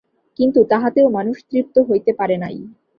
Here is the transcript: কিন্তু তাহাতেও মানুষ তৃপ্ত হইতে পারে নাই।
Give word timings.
কিন্তু 0.39 0.59
তাহাতেও 0.71 1.07
মানুষ 1.09 1.37
তৃপ্ত 1.49 1.75
হইতে 1.89 2.11
পারে 2.19 2.35
নাই। 2.37 2.55